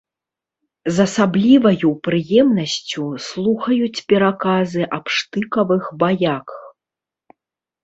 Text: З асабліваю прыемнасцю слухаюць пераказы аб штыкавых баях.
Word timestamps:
З 0.93 1.05
асабліваю 1.09 1.89
прыемнасцю 2.07 3.05
слухаюць 3.27 4.03
пераказы 4.15 4.83
аб 4.99 5.05
штыкавых 5.19 5.83
баях. 6.03 6.47